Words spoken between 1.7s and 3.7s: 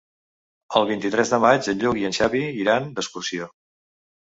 en Lluc i en Xavi iran d'excursió.